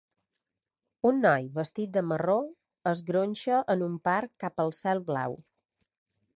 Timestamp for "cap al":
4.45-4.77